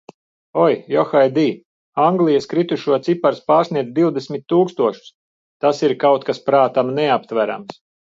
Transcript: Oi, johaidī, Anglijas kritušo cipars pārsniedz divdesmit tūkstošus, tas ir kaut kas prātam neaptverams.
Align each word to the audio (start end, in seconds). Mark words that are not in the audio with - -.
Oi, 0.59 0.75
johaidī, 0.91 1.41
Anglijas 2.05 2.47
kritušo 2.53 2.97
cipars 3.07 3.41
pārsniedz 3.51 3.91
divdesmit 3.99 4.45
tūkstošus, 4.53 5.13
tas 5.67 5.83
ir 5.89 5.95
kaut 6.05 6.27
kas 6.31 6.41
prātam 6.49 6.91
neaptverams. 7.01 7.79